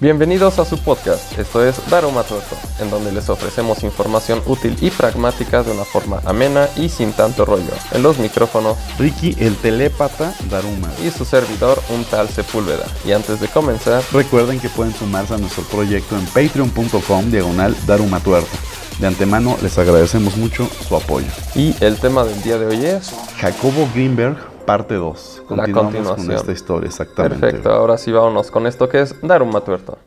Bienvenidos 0.00 0.58
a 0.58 0.64
su 0.64 0.76
podcast, 0.78 1.38
esto 1.38 1.64
es 1.64 1.76
Daruma 1.88 2.24
Tuerto, 2.24 2.56
en 2.80 2.90
donde 2.90 3.12
les 3.12 3.28
ofrecemos 3.28 3.84
información 3.84 4.42
útil 4.44 4.76
y 4.80 4.90
pragmática 4.90 5.62
de 5.62 5.70
una 5.70 5.84
forma 5.84 6.20
amena 6.24 6.68
y 6.76 6.88
sin 6.88 7.12
tanto 7.12 7.44
rollo. 7.44 7.70
En 7.92 8.02
los 8.02 8.18
micrófonos, 8.18 8.76
Ricky 8.98 9.36
el 9.38 9.56
telépata 9.56 10.34
Daruma. 10.50 10.90
y 11.02 11.10
su 11.10 11.24
servidor, 11.24 11.80
un 11.90 12.04
tal 12.04 12.28
Sepúlveda. 12.28 12.84
Y 13.06 13.12
antes 13.12 13.40
de 13.40 13.46
comenzar, 13.46 14.02
Recuerden 14.12 14.58
que 14.58 14.68
pueden 14.68 14.92
sumarse 14.94 15.34
a 15.34 15.38
nuestro 15.38 15.62
proyecto 15.62 16.16
en 16.18 16.26
patreon.com 16.26 17.30
diagonal 17.30 17.76
Daruma 17.86 18.18
Tuerto. 18.18 18.50
De 18.98 19.06
antemano 19.06 19.56
les 19.62 19.78
agradecemos 19.78 20.36
mucho 20.36 20.68
su 20.88 20.96
apoyo. 20.96 21.28
y 21.54 21.74
el 21.80 21.96
tema 21.98 22.24
del 22.24 22.42
día 22.42 22.58
de 22.58 22.66
hoy 22.66 22.84
es... 22.84 23.12
Jacobo 23.38 23.88
Greenberg, 23.94 24.36
parte 24.64 24.94
2. 24.94 25.42
La 25.42 25.46
Continuamos 25.46 25.92
continuación. 25.92 26.26
con 26.26 26.36
esta 26.36 26.52
historia, 26.52 26.88
exactamente. 26.88 27.38
Perfecto, 27.38 27.70
ahora 27.70 27.98
sí 27.98 28.12
vámonos 28.12 28.50
con 28.50 28.66
esto 28.66 28.88
que 28.88 29.00
es 29.00 29.14
Daruma 29.22 29.60
Tuerto. 29.60 29.98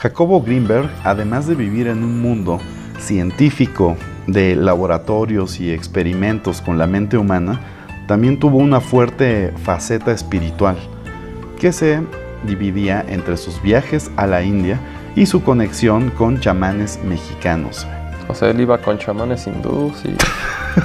Jacobo 0.00 0.40
Greenberg, 0.40 0.88
además 1.04 1.46
de 1.46 1.54
vivir 1.54 1.86
en 1.86 2.02
un 2.02 2.22
mundo 2.22 2.58
científico 2.98 3.98
de 4.26 4.56
laboratorios 4.56 5.60
y 5.60 5.70
experimentos 5.70 6.62
con 6.62 6.78
la 6.78 6.86
mente 6.86 7.18
humana, 7.18 7.60
también 8.08 8.38
tuvo 8.38 8.56
una 8.56 8.80
fuerte 8.80 9.52
faceta 9.62 10.10
espiritual 10.10 10.78
que 11.60 11.72
se 11.72 12.00
dividía 12.44 13.04
entre 13.06 13.36
sus 13.36 13.60
viajes 13.62 14.10
a 14.16 14.26
la 14.26 14.42
India 14.42 14.80
y 15.14 15.26
su 15.26 15.42
conexión 15.42 16.10
con 16.10 16.40
chamanes 16.40 16.98
mexicanos. 17.04 17.86
O 18.28 18.34
sea, 18.34 18.48
él 18.50 18.60
iba 18.60 18.78
con 18.78 18.96
chamanes 18.98 19.46
hindús 19.46 20.04
y 20.04 20.14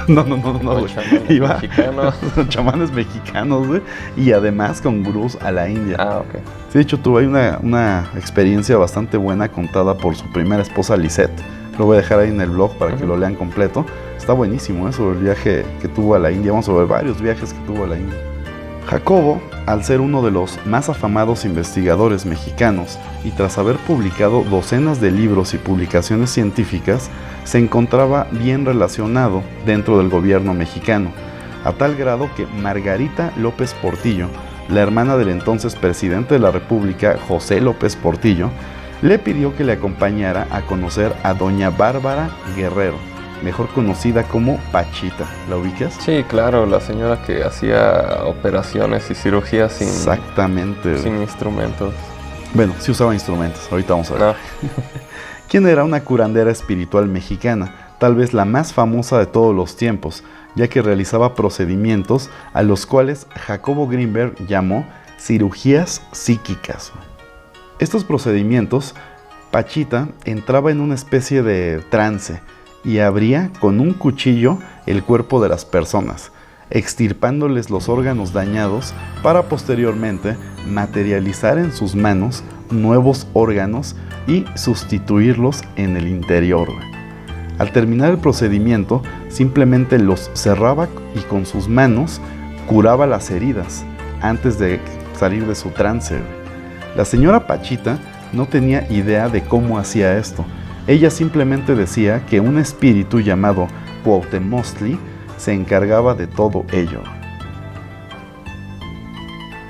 No, 0.12 0.24
no, 0.24 0.36
no, 0.36 0.52
no, 0.60 0.72
güey. 0.80 0.86
chamanes 0.92 1.30
Iba 1.30 1.54
mexicanos. 1.60 2.14
con 2.34 2.48
chamanes 2.48 2.90
mexicanos, 2.92 3.66
güey, 3.68 3.80
y 4.16 4.32
además 4.32 4.80
con 4.80 5.02
gurús 5.02 5.38
a 5.40 5.50
la 5.52 5.68
India. 5.68 5.96
Ah, 5.98 6.18
ok. 6.18 6.40
Sí, 6.70 6.78
de 6.78 6.80
hecho, 6.82 6.98
tuve 6.98 7.26
una, 7.26 7.58
una 7.62 8.10
experiencia 8.16 8.76
bastante 8.76 9.16
buena 9.16 9.48
contada 9.48 9.96
por 9.96 10.14
su 10.16 10.30
primera 10.32 10.62
esposa, 10.62 10.96
Lisette. 10.96 11.40
Lo 11.78 11.86
voy 11.86 11.98
a 11.98 12.00
dejar 12.00 12.18
ahí 12.18 12.30
en 12.30 12.40
el 12.40 12.50
blog 12.50 12.76
para 12.78 12.92
que 12.92 13.04
Ujú. 13.04 13.12
lo 13.12 13.16
lean 13.16 13.34
completo. 13.36 13.86
Está 14.16 14.32
buenísimo, 14.32 14.88
¿eh? 14.88 14.92
Sobre 14.92 15.16
el 15.18 15.24
viaje 15.24 15.64
que 15.80 15.88
tuvo 15.88 16.14
a 16.16 16.18
la 16.18 16.30
India. 16.32 16.50
Vamos 16.50 16.68
a 16.68 16.72
ver 16.72 16.86
varios 16.86 17.20
viajes 17.22 17.52
que 17.52 17.60
tuvo 17.60 17.84
a 17.84 17.86
la 17.86 17.96
India. 17.96 18.16
Jacobo, 18.86 19.42
al 19.66 19.82
ser 19.82 20.00
uno 20.00 20.22
de 20.22 20.30
los 20.30 20.64
más 20.64 20.88
afamados 20.88 21.44
investigadores 21.44 22.24
mexicanos 22.24 22.98
y 23.24 23.30
tras 23.32 23.58
haber 23.58 23.76
publicado 23.78 24.44
docenas 24.44 25.00
de 25.00 25.10
libros 25.10 25.54
y 25.54 25.58
publicaciones 25.58 26.30
científicas, 26.30 27.10
se 27.42 27.58
encontraba 27.58 28.28
bien 28.30 28.64
relacionado 28.64 29.42
dentro 29.64 29.98
del 29.98 30.08
gobierno 30.08 30.54
mexicano, 30.54 31.10
a 31.64 31.72
tal 31.72 31.96
grado 31.96 32.30
que 32.36 32.46
Margarita 32.46 33.32
López 33.36 33.74
Portillo, 33.74 34.28
la 34.68 34.82
hermana 34.82 35.16
del 35.16 35.30
entonces 35.30 35.74
presidente 35.74 36.34
de 36.34 36.40
la 36.40 36.52
República, 36.52 37.18
José 37.26 37.60
López 37.60 37.96
Portillo, 37.96 38.50
le 39.02 39.18
pidió 39.18 39.54
que 39.56 39.64
le 39.64 39.72
acompañara 39.72 40.46
a 40.50 40.62
conocer 40.62 41.12
a 41.24 41.34
doña 41.34 41.70
Bárbara 41.70 42.30
Guerrero, 42.54 42.98
mejor 43.42 43.68
conocida 43.68 44.22
como 44.24 44.58
Pachita. 44.72 45.26
¿La 45.48 45.56
ubicas? 45.56 45.94
Sí, 46.00 46.24
claro, 46.28 46.66
la 46.66 46.80
señora 46.80 47.22
que 47.22 47.44
hacía 47.44 48.22
operaciones 48.24 49.10
y 49.10 49.14
cirugías 49.14 49.72
sin, 49.72 49.88
Exactamente. 49.88 50.98
sin 50.98 51.20
instrumentos. 51.20 51.94
Bueno, 52.54 52.74
sí 52.78 52.90
usaba 52.90 53.12
instrumentos, 53.14 53.68
ahorita 53.70 53.92
vamos 53.92 54.10
a 54.10 54.14
ver. 54.14 54.36
No, 54.62 54.68
quien 55.48 55.66
era 55.68 55.84
una 55.84 56.02
curandera 56.02 56.50
espiritual 56.50 57.06
mexicana, 57.06 57.92
tal 57.98 58.16
vez 58.16 58.34
la 58.34 58.44
más 58.44 58.72
famosa 58.72 59.18
de 59.18 59.26
todos 59.26 59.54
los 59.54 59.76
tiempos, 59.76 60.24
ya 60.56 60.68
que 60.68 60.82
realizaba 60.82 61.34
procedimientos 61.34 62.30
a 62.52 62.62
los 62.62 62.84
cuales 62.86 63.26
Jacobo 63.46 63.86
Greenberg 63.86 64.34
llamó 64.46 64.86
cirugías 65.18 66.02
psíquicas. 66.12 66.92
Estos 67.78 68.04
procedimientos, 68.04 68.94
Pachita 69.50 70.08
entraba 70.24 70.70
en 70.70 70.80
una 70.80 70.94
especie 70.94 71.42
de 71.42 71.82
trance 71.90 72.40
y 72.86 73.00
abría 73.00 73.50
con 73.60 73.80
un 73.80 73.92
cuchillo 73.92 74.58
el 74.86 75.02
cuerpo 75.02 75.42
de 75.42 75.48
las 75.48 75.64
personas, 75.64 76.30
extirpándoles 76.70 77.68
los 77.68 77.88
órganos 77.88 78.32
dañados 78.32 78.94
para 79.22 79.42
posteriormente 79.42 80.36
materializar 80.68 81.58
en 81.58 81.72
sus 81.72 81.94
manos 81.94 82.44
nuevos 82.70 83.26
órganos 83.32 83.96
y 84.26 84.44
sustituirlos 84.54 85.62
en 85.76 85.96
el 85.96 86.08
interior. 86.08 86.68
Al 87.58 87.72
terminar 87.72 88.10
el 88.10 88.18
procedimiento, 88.18 89.02
simplemente 89.28 89.98
los 89.98 90.30
cerraba 90.34 90.88
y 91.14 91.20
con 91.20 91.46
sus 91.46 91.68
manos 91.68 92.20
curaba 92.66 93.06
las 93.06 93.30
heridas 93.30 93.84
antes 94.20 94.58
de 94.58 94.80
salir 95.18 95.46
de 95.46 95.54
su 95.54 95.70
trance. 95.70 96.20
La 96.96 97.04
señora 97.04 97.46
Pachita 97.46 97.98
no 98.32 98.46
tenía 98.46 98.90
idea 98.90 99.28
de 99.28 99.42
cómo 99.42 99.78
hacía 99.78 100.18
esto. 100.18 100.44
Ella 100.86 101.10
simplemente 101.10 101.74
decía 101.74 102.24
que 102.26 102.38
un 102.38 102.58
espíritu 102.58 103.20
llamado 103.20 103.66
Cuauhtemostli 104.04 104.98
se 105.36 105.52
encargaba 105.52 106.14
de 106.14 106.28
todo 106.28 106.64
ello. 106.72 107.02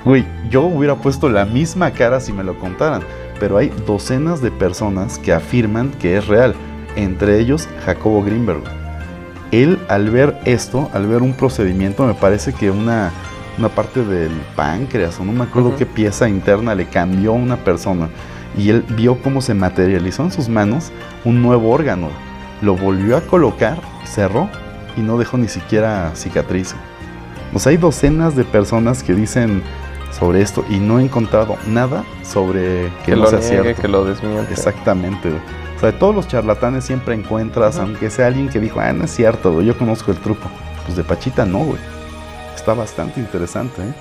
Güey, 0.05 0.25
yo 0.49 0.61
hubiera 0.61 0.95
puesto 0.95 1.27
la 1.27 1.45
misma 1.45 1.91
cara 1.91 2.19
si 2.19 2.31
me 2.31 2.43
lo 2.43 2.57
contaran, 2.59 3.01
pero 3.39 3.57
hay 3.57 3.71
docenas 3.85 4.41
de 4.41 4.51
personas 4.51 5.17
que 5.17 5.33
afirman 5.33 5.91
que 5.99 6.17
es 6.17 6.27
real, 6.27 6.55
entre 6.95 7.39
ellos 7.39 7.67
Jacobo 7.85 8.23
Greenberg. 8.23 8.61
Él 9.51 9.79
al 9.89 10.09
ver 10.11 10.37
esto, 10.45 10.89
al 10.93 11.07
ver 11.07 11.23
un 11.23 11.33
procedimiento, 11.33 12.05
me 12.05 12.13
parece 12.13 12.53
que 12.53 12.69
una, 12.69 13.11
una 13.57 13.69
parte 13.69 14.03
del 14.03 14.31
páncreas 14.55 15.19
o 15.19 15.25
no 15.25 15.31
me 15.31 15.43
acuerdo 15.43 15.75
qué 15.75 15.85
pieza 15.85 16.29
interna 16.29 16.75
le 16.75 16.85
cambió 16.85 17.31
a 17.31 17.35
una 17.35 17.57
persona 17.57 18.07
y 18.57 18.69
él 18.69 18.83
vio 18.89 19.21
cómo 19.21 19.41
se 19.41 19.53
materializó 19.53 20.23
en 20.23 20.31
sus 20.31 20.49
manos 20.49 20.91
un 21.23 21.41
nuevo 21.41 21.71
órgano. 21.71 22.09
Lo 22.61 22.75
volvió 22.75 23.17
a 23.17 23.21
colocar, 23.21 23.79
cerró 24.03 24.49
y 24.95 25.01
no 25.01 25.17
dejó 25.17 25.37
ni 25.37 25.47
siquiera 25.47 26.11
cicatriz. 26.15 26.75
Sea, 27.55 27.71
hay 27.71 27.77
docenas 27.77 28.35
de 28.35 28.43
personas 28.43 29.03
que 29.03 29.13
dicen 29.13 29.63
sobre 30.11 30.41
esto 30.41 30.65
y 30.69 30.77
no 30.77 30.99
he 30.99 31.03
encontrado 31.03 31.57
nada 31.67 32.03
sobre 32.23 32.91
que, 33.05 33.11
que 33.11 33.15
no 33.15 33.23
lo 33.23 33.29
sea 33.29 33.39
niegue, 33.39 33.63
cierto. 33.63 33.81
que 33.81 33.87
lo 33.87 34.05
desmiente. 34.05 34.51
Exactamente. 34.51 35.29
O 35.75 35.79
sea, 35.79 35.91
de 35.91 35.97
todos 35.97 36.15
los 36.15 36.27
charlatanes 36.27 36.85
siempre 36.85 37.15
encuentras, 37.15 37.77
aunque 37.77 38.09
sea 38.09 38.27
alguien 38.27 38.49
que 38.49 38.59
dijo, 38.59 38.79
ah, 38.79 38.91
no 38.93 39.05
es 39.05 39.11
cierto, 39.11 39.53
güey, 39.53 39.65
yo 39.65 39.77
conozco 39.77 40.11
el 40.11 40.17
truco. 40.17 40.49
Pues 40.85 40.97
de 40.97 41.03
Pachita 41.03 41.45
no, 41.45 41.59
güey. 41.59 41.79
Está 42.55 42.73
bastante 42.73 43.19
interesante, 43.19 43.81
¿eh? 43.81 43.93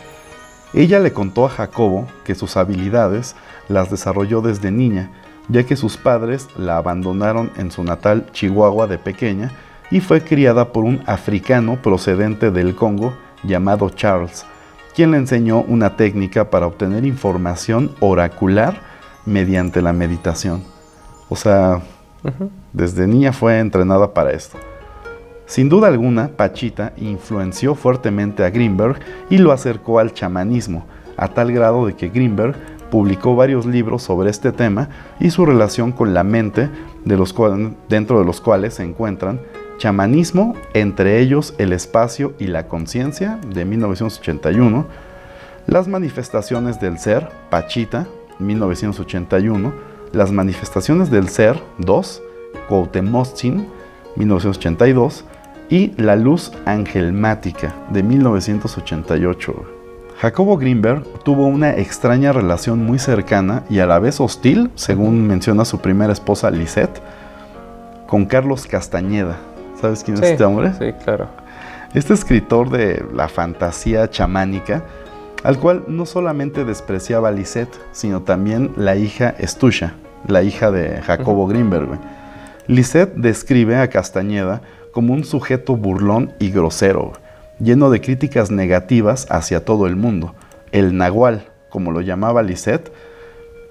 Ella 0.75 0.99
le 1.01 1.13
contó 1.13 1.47
a 1.47 1.49
Jacobo 1.49 2.07
que 2.25 2.35
sus 2.35 2.57
habilidades 2.57 3.37
las 3.69 3.91
desarrolló 3.91 4.41
desde 4.41 4.71
niña, 4.71 5.11
ya 5.49 5.65
que 5.65 5.77
sus 5.77 5.97
padres 5.97 6.49
la 6.57 6.77
abandonaron 6.77 7.51
en 7.57 7.71
su 7.71 7.85
natal 7.85 8.27
Chihuahua 8.33 8.87
de 8.87 8.99
pequeña 8.99 9.53
y 9.91 10.01
fue 10.01 10.23
criada 10.23 10.73
por 10.73 10.85
un 10.85 11.03
africano 11.07 11.81
procedente 11.83 12.51
del 12.51 12.75
Congo 12.75 13.15
llamado 13.45 13.91
Charles, 13.91 14.45
quien 14.95 15.13
le 15.13 15.19
enseñó 15.19 15.61
una 15.63 15.97
técnica 15.97 16.51
para 16.51 16.67
obtener 16.67 17.05
información 17.05 17.93
oracular 18.01 18.81
mediante 19.25 19.83
la 19.83 19.93
meditación. 19.93 20.63
O 21.29 21.37
sea, 21.37 21.83
desde 22.73 23.07
niña 23.07 23.33
fue 23.33 23.59
entrenada 23.59 24.13
para 24.15 24.33
esto. 24.33 24.59
Sin 25.47 25.69
duda 25.69 25.87
alguna, 25.89 26.29
Pachita 26.29 26.93
influenció 26.97 27.77
fuertemente 27.77 28.45
a 28.45 28.51
Greenberg 28.51 28.99
y 29.31 29.39
lo 29.39 29.53
acercó 29.53 30.01
al 30.01 30.13
chamanismo, 30.13 30.87
a 31.17 31.29
tal 31.29 31.53
grado 31.53 31.87
de 31.87 31.95
que 31.95 32.09
Greenberg 32.09 32.57
publicó 32.91 33.37
varios 33.37 33.67
libros 33.67 34.03
sobre 34.03 34.31
este 34.31 34.53
tema 34.53 34.89
y 35.21 35.31
su 35.31 35.47
relación 35.47 35.93
con 35.93 36.15
la 36.15 36.25
mente, 36.25 36.69
de 37.05 37.17
los 37.17 37.35
dentro 37.89 38.19
de 38.19 38.25
los 38.25 38.41
cuales 38.41 38.75
se 38.75 38.83
encuentran 38.83 39.41
Chamanismo, 39.79 40.55
entre 40.73 41.21
ellos 41.21 41.55
El 41.59 41.73
espacio 41.73 42.33
y 42.39 42.47
la 42.47 42.67
conciencia, 42.67 43.39
de 43.47 43.65
1981, 43.65 44.87
Las 45.67 45.87
manifestaciones 45.87 46.81
del 46.81 46.99
ser, 46.99 47.29
Pachita, 47.51 48.07
1981, 48.39 49.73
Las 50.13 50.33
manifestaciones 50.33 51.11
del 51.11 51.29
ser, 51.29 51.61
2, 51.79 52.23
Cuauhtemostzin, 52.69 53.69
1982, 54.17 55.25
y 55.69 55.93
La 56.01 56.17
luz 56.17 56.53
angelmática, 56.65 57.75
de 57.91 58.03
1988. 58.03 59.76
Jacobo 60.19 60.57
Greenberg 60.57 61.03
tuvo 61.25 61.47
una 61.47 61.77
extraña 61.77 62.33
relación 62.33 62.85
muy 62.85 62.99
cercana 62.99 63.65
y 63.69 63.81
a 63.81 63.87
la 63.87 63.99
vez 63.99 64.19
hostil, 64.19 64.71
según 64.75 65.27
menciona 65.27 65.67
su 65.67 65.81
primera 65.81 66.13
esposa 66.13 66.51
Lisette, 66.51 67.03
con 68.07 68.25
Carlos 68.25 68.67
Castañeda. 68.67 69.37
¿Sabes 69.79 70.03
quién 70.03 70.17
es 70.17 70.23
este 70.23 70.45
hombre? 70.45 70.73
Sí, 70.79 70.93
claro. 71.05 71.29
Este 71.93 72.15
escritor 72.15 72.71
de 72.71 73.05
la 73.15 73.29
fantasía 73.29 74.09
chamánica, 74.09 74.85
al 75.45 75.59
cual 75.59 75.85
no 75.87 76.07
solamente 76.07 76.65
despreciaba 76.65 77.29
a 77.29 77.33
Lisette, 77.33 77.79
sino 77.93 78.23
también 78.23 78.73
la 78.77 78.97
hija 78.97 79.35
Estusha, 79.39 79.95
la 80.27 80.43
hija 80.43 80.71
de 80.71 81.03
Jacobo 81.03 81.47
Greenberg. 81.47 81.89
güey. 81.89 82.01
Lisette 82.69 83.15
describe 83.17 83.77
a 83.77 83.89
Castañeda 83.89 84.63
como 84.93 85.13
un 85.13 85.25
sujeto 85.25 85.77
burlón 85.77 86.33
y 86.39 86.51
grosero, 86.51 87.13
lleno 87.59 87.91
de 87.91 88.01
críticas 88.01 88.51
negativas 88.51 89.27
hacia 89.31 89.65
todo 89.65 89.87
el 89.87 89.97
mundo. 89.97 90.35
El 90.73 90.97
nahual, 90.97 91.49
como 91.71 91.93
lo 91.93 92.01
llamaba 92.01 92.43
Lisette, 92.43 92.93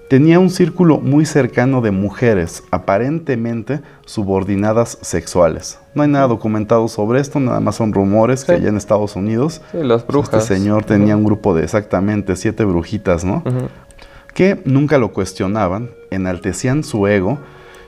tenía 0.08 0.38
un 0.38 0.50
círculo 0.50 0.98
muy 0.98 1.26
cercano 1.26 1.80
de 1.80 1.90
mujeres, 1.90 2.62
aparentemente 2.70 3.80
subordinadas 4.04 4.98
sexuales. 5.00 5.78
No 5.94 6.02
hay 6.02 6.08
nada 6.08 6.28
documentado 6.28 6.88
sobre 6.88 7.20
esto, 7.20 7.40
nada 7.40 7.60
más 7.60 7.76
son 7.76 7.92
rumores 7.92 8.44
que 8.44 8.52
allá 8.52 8.68
en 8.68 8.76
Estados 8.76 9.16
Unidos. 9.16 9.60
Sí, 9.72 9.78
las 9.82 10.06
brujas. 10.06 10.42
Este 10.42 10.54
señor 10.54 10.84
tenía 10.84 11.16
un 11.16 11.24
grupo 11.24 11.54
de 11.54 11.64
exactamente 11.64 12.36
siete 12.36 12.64
brujitas, 12.64 13.24
¿no? 13.24 13.42
Que 14.34 14.60
nunca 14.64 14.98
lo 14.98 15.12
cuestionaban, 15.12 15.90
enaltecían 16.10 16.84
su 16.84 17.06
ego 17.06 17.38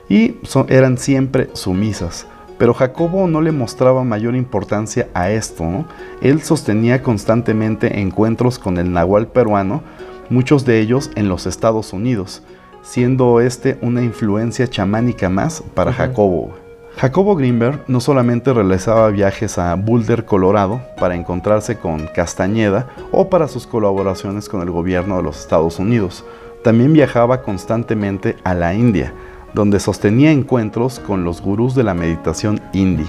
y 0.09 0.35
eran 0.67 0.97
siempre 0.97 1.49
sumisas. 1.53 2.25
Pero 2.59 2.75
Jacobo 2.75 3.25
no 3.27 3.41
le 3.41 3.51
mostraba 3.51 4.03
mayor 4.03 4.35
importancia 4.35 5.07
a 5.15 5.31
esto. 5.31 5.63
¿no? 5.63 5.85
Él 6.21 6.41
sostenía 6.43 7.01
constantemente 7.01 8.01
encuentros 8.01 8.59
con 8.59 8.77
el 8.77 8.91
nahual 8.91 9.27
peruano, 9.27 9.81
muchos 10.29 10.65
de 10.65 10.79
ellos 10.79 11.09
en 11.15 11.29
los 11.29 11.47
Estados 11.47 11.93
Unidos, 11.93 12.43
siendo 12.83 13.39
este 13.39 13.79
una 13.81 14.03
influencia 14.03 14.67
chamánica 14.67 15.29
más 15.29 15.63
para 15.73 15.93
Jacobo. 15.93 16.53
Jacobo 16.97 17.35
Greenberg 17.37 17.85
no 17.87 18.01
solamente 18.01 18.51
realizaba 18.51 19.09
viajes 19.09 19.57
a 19.57 19.73
Boulder, 19.75 20.25
Colorado, 20.25 20.81
para 20.99 21.15
encontrarse 21.15 21.77
con 21.77 22.07
Castañeda 22.07 22.89
o 23.11 23.29
para 23.29 23.47
sus 23.47 23.65
colaboraciones 23.65 24.49
con 24.49 24.61
el 24.61 24.69
gobierno 24.69 25.15
de 25.15 25.23
los 25.23 25.39
Estados 25.39 25.79
Unidos, 25.79 26.25
también 26.61 26.91
viajaba 26.91 27.41
constantemente 27.41 28.35
a 28.43 28.53
la 28.53 28.73
India, 28.73 29.13
donde 29.53 29.79
sostenía 29.79 30.31
encuentros 30.31 30.99
con 30.99 31.23
los 31.23 31.41
gurús 31.41 31.75
de 31.75 31.83
la 31.83 31.93
meditación 31.93 32.61
hindi. 32.73 33.07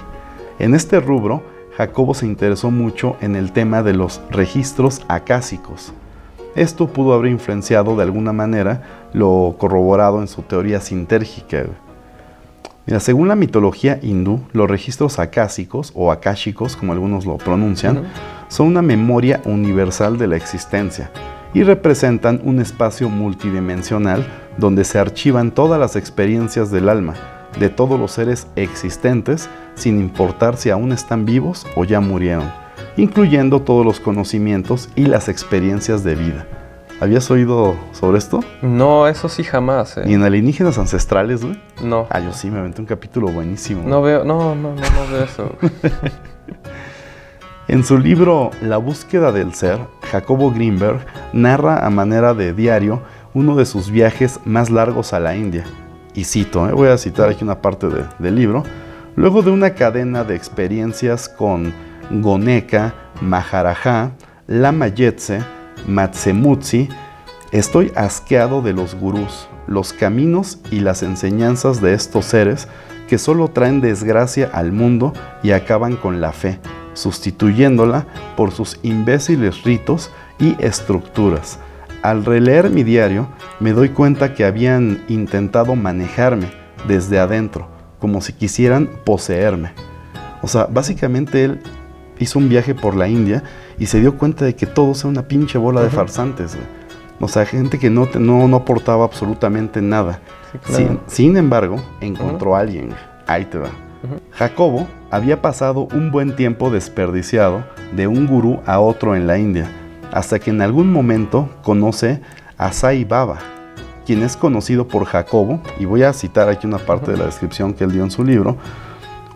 En 0.58 0.74
este 0.74 1.00
rubro, 1.00 1.42
Jacobo 1.76 2.14
se 2.14 2.26
interesó 2.26 2.70
mucho 2.70 3.16
en 3.20 3.36
el 3.36 3.52
tema 3.52 3.82
de 3.82 3.94
los 3.94 4.20
registros 4.30 5.02
acásicos. 5.08 5.92
Esto 6.54 6.88
pudo 6.88 7.14
haber 7.14 7.30
influenciado 7.30 7.96
de 7.96 8.02
alguna 8.02 8.32
manera 8.32 8.82
lo 9.12 9.54
corroborado 9.58 10.20
en 10.20 10.28
su 10.28 10.42
teoría 10.42 10.80
sintérgica. 10.80 11.66
Mira, 12.86 13.00
según 13.00 13.28
la 13.28 13.36
mitología 13.36 13.98
hindú, 14.02 14.40
los 14.52 14.68
registros 14.68 15.18
acásicos 15.18 15.92
o 15.94 16.10
akáshicos, 16.10 16.76
como 16.76 16.92
algunos 16.92 17.24
lo 17.24 17.36
pronuncian, 17.36 18.02
son 18.48 18.66
una 18.66 18.82
memoria 18.82 19.40
universal 19.44 20.18
de 20.18 20.26
la 20.26 20.36
existencia 20.36 21.10
y 21.54 21.62
representan 21.62 22.40
un 22.44 22.60
espacio 22.60 23.08
multidimensional 23.08 24.26
donde 24.58 24.84
se 24.84 24.98
archivan 24.98 25.50
todas 25.50 25.80
las 25.80 25.96
experiencias 25.96 26.70
del 26.70 26.88
alma 26.88 27.14
de 27.58 27.68
todos 27.68 27.98
los 27.98 28.12
seres 28.12 28.46
existentes, 28.56 29.48
sin 29.74 29.98
importar 30.00 30.56
si 30.56 30.70
aún 30.70 30.92
están 30.92 31.24
vivos 31.24 31.66
o 31.74 31.84
ya 31.84 32.00
murieron, 32.00 32.50
incluyendo 32.96 33.62
todos 33.62 33.84
los 33.84 34.00
conocimientos 34.00 34.88
y 34.94 35.06
las 35.06 35.28
experiencias 35.28 36.04
de 36.04 36.14
vida. 36.14 36.46
¿Habías 37.00 37.30
oído 37.30 37.74
sobre 37.92 38.18
esto? 38.18 38.40
No, 38.60 39.08
eso 39.08 39.30
sí 39.30 39.42
jamás. 39.42 39.96
¿eh? 39.96 40.02
¿Y 40.06 40.14
en 40.14 40.22
alienígenas 40.22 40.76
ancestrales, 40.76 41.42
güey? 41.42 41.58
No. 41.82 42.06
Ah, 42.10 42.20
yo 42.20 42.32
sí, 42.34 42.50
me 42.50 42.58
aventé 42.58 42.82
un 42.82 42.86
capítulo 42.86 43.28
buenísimo. 43.28 43.88
No 43.88 44.02
veo, 44.02 44.22
no, 44.22 44.54
no, 44.54 44.74
no, 44.74 44.82
no 44.82 45.10
veo 45.10 45.24
eso. 45.24 45.56
En 47.68 47.84
su 47.84 47.98
libro 47.98 48.50
La 48.62 48.78
búsqueda 48.78 49.30
del 49.30 49.54
ser, 49.54 49.78
Jacobo 50.10 50.50
Greenberg 50.50 50.98
narra 51.32 51.86
a 51.86 51.90
manera 51.90 52.34
de 52.34 52.52
diario 52.52 53.02
uno 53.32 53.54
de 53.56 53.64
sus 53.64 53.90
viajes 53.90 54.40
más 54.44 54.70
largos 54.70 55.12
a 55.12 55.20
la 55.20 55.36
India. 55.36 55.64
Y 56.14 56.24
cito, 56.24 56.68
eh, 56.68 56.72
voy 56.72 56.88
a 56.88 56.98
citar 56.98 57.28
aquí 57.28 57.44
una 57.44 57.62
parte 57.62 57.86
del 58.18 58.34
libro. 58.34 58.64
Luego 59.14 59.42
de 59.42 59.50
una 59.50 59.70
cadena 59.74 60.24
de 60.24 60.34
experiencias 60.34 61.28
con 61.28 61.72
Goneka, 62.10 62.94
Maharaja, 63.20 64.12
Lama 64.46 64.88
Yetse, 64.88 65.40
Matsemutsi, 65.86 66.88
estoy 67.52 67.92
asqueado 67.94 68.62
de 68.62 68.72
los 68.72 68.94
gurús, 68.94 69.48
los 69.68 69.92
caminos 69.92 70.58
y 70.70 70.80
las 70.80 71.02
enseñanzas 71.02 71.80
de 71.80 71.94
estos 71.94 72.24
seres 72.24 72.66
que 73.08 73.18
solo 73.18 73.48
traen 73.48 73.80
desgracia 73.80 74.50
al 74.52 74.72
mundo 74.72 75.12
y 75.42 75.52
acaban 75.52 75.96
con 75.96 76.20
la 76.20 76.32
fe 76.32 76.58
sustituyéndola 76.94 78.06
por 78.36 78.52
sus 78.52 78.78
imbéciles 78.82 79.62
ritos 79.64 80.10
y 80.38 80.56
estructuras. 80.58 81.58
Al 82.02 82.24
releer 82.24 82.70
mi 82.70 82.82
diario, 82.82 83.28
me 83.58 83.72
doy 83.72 83.90
cuenta 83.90 84.34
que 84.34 84.44
habían 84.44 85.04
intentado 85.08 85.76
manejarme 85.76 86.50
desde 86.88 87.18
adentro, 87.18 87.68
como 87.98 88.20
si 88.20 88.32
quisieran 88.32 88.88
poseerme. 89.04 89.72
O 90.42 90.48
sea, 90.48 90.66
básicamente 90.66 91.44
él 91.44 91.60
hizo 92.18 92.38
un 92.38 92.48
viaje 92.48 92.74
por 92.74 92.96
la 92.96 93.08
India 93.08 93.42
y 93.78 93.86
se 93.86 94.00
dio 94.00 94.16
cuenta 94.16 94.44
de 94.44 94.54
que 94.54 94.66
todo 94.66 94.92
era 94.98 95.08
una 95.08 95.28
pinche 95.28 95.58
bola 95.58 95.82
de 95.82 95.90
farsantes. 95.90 96.56
O 97.20 97.28
sea, 97.28 97.44
gente 97.44 97.78
que 97.78 97.90
no, 97.90 98.08
no, 98.18 98.48
no 98.48 98.56
aportaba 98.56 99.04
absolutamente 99.04 99.82
nada. 99.82 100.20
sin, 101.06 101.36
embargo, 101.36 101.76
encontró 102.00 102.56
a 102.56 102.60
alguien. 102.60 102.94
Ahí 103.26 103.44
te 103.44 103.58
va. 103.58 103.68
Jacobo 104.32 104.88
había 105.10 105.42
pasado 105.42 105.88
un 105.92 106.10
buen 106.10 106.36
tiempo 106.36 106.70
desperdiciado 106.70 107.64
de 107.92 108.06
un 108.06 108.26
gurú 108.26 108.60
a 108.66 108.78
otro 108.80 109.16
en 109.16 109.26
la 109.26 109.38
India, 109.38 109.68
hasta 110.12 110.38
que 110.38 110.50
en 110.50 110.62
algún 110.62 110.92
momento 110.92 111.48
conoce 111.62 112.20
a 112.56 112.72
Sai 112.72 113.04
Baba, 113.04 113.38
quien 114.06 114.22
es 114.22 114.36
conocido 114.36 114.86
por 114.86 115.04
Jacobo, 115.04 115.60
y 115.78 115.84
voy 115.84 116.04
a 116.04 116.12
citar 116.12 116.48
aquí 116.48 116.66
una 116.66 116.78
parte 116.78 117.10
de 117.10 117.18
la 117.18 117.26
descripción 117.26 117.74
que 117.74 117.84
él 117.84 117.92
dio 117.92 118.04
en 118.04 118.10
su 118.10 118.24
libro, 118.24 118.56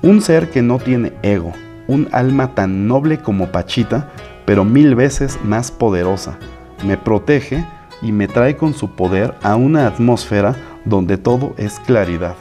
un 0.03 0.21
ser 0.21 0.51
que 0.51 0.63
no 0.63 0.79
tiene 0.79 1.13
ego, 1.23 1.53
un 1.89 2.09
alma 2.13 2.55
tan 2.55 2.87
noble 2.87 3.19
como 3.19 3.51
Pachita, 3.51 4.11
pero 4.47 4.65
mil 4.65 4.95
veces 4.95 5.39
más 5.43 5.71
poderosa. 5.71 6.39
Me 6.87 6.97
protege 6.97 7.65
y 8.03 8.13
me 8.13 8.29
trae 8.29 8.57
con 8.57 8.75
su 8.75 8.91
poder 8.91 9.35
a 9.43 9.57
una 9.57 9.87
atmósfera 9.87 10.55
donde 10.85 11.17
todo 11.17 11.55
es 11.57 11.81
claridad. 11.81 12.37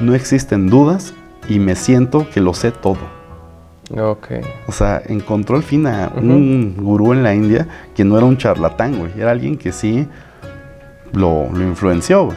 No 0.00 0.14
existen 0.14 0.68
dudas 0.68 1.12
y 1.48 1.58
me 1.58 1.74
siento 1.74 2.28
que 2.30 2.40
lo 2.40 2.54
sé 2.54 2.70
todo. 2.70 3.18
Ok. 3.96 4.28
O 4.66 4.72
sea, 4.72 5.02
encontró 5.06 5.56
al 5.56 5.62
fin 5.62 5.86
a 5.86 6.12
un 6.14 6.76
gurú 6.76 7.12
en 7.12 7.22
la 7.22 7.34
India 7.34 7.66
que 7.94 8.04
no 8.04 8.18
era 8.18 8.26
un 8.26 8.36
charlatán, 8.36 8.98
güey. 8.98 9.12
Era 9.18 9.30
alguien 9.30 9.56
que 9.56 9.72
sí 9.72 10.06
lo, 11.12 11.48
lo 11.50 11.62
influenció, 11.62 12.30